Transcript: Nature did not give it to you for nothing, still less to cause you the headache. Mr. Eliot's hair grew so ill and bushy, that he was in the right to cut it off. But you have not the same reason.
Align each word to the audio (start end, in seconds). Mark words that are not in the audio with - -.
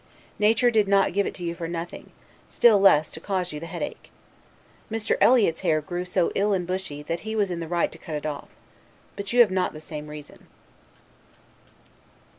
Nature 0.39 0.71
did 0.71 0.87
not 0.87 1.13
give 1.13 1.27
it 1.27 1.33
to 1.35 1.43
you 1.43 1.53
for 1.53 1.67
nothing, 1.67 2.09
still 2.47 2.79
less 2.79 3.11
to 3.11 3.19
cause 3.19 3.53
you 3.53 3.59
the 3.59 3.67
headache. 3.67 4.09
Mr. 4.89 5.15
Eliot's 5.21 5.59
hair 5.59 5.79
grew 5.79 6.03
so 6.05 6.31
ill 6.33 6.53
and 6.53 6.65
bushy, 6.65 7.03
that 7.03 7.19
he 7.19 7.35
was 7.35 7.51
in 7.51 7.59
the 7.59 7.67
right 7.67 7.91
to 7.91 7.99
cut 7.99 8.15
it 8.15 8.25
off. 8.25 8.47
But 9.15 9.31
you 9.31 9.41
have 9.41 9.51
not 9.51 9.73
the 9.73 9.79
same 9.79 10.07
reason. 10.07 10.47